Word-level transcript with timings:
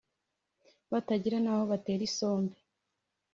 batagira 0.91 1.37
n'aho 1.41 1.63
batera 1.71 2.03
isombe 2.09 2.57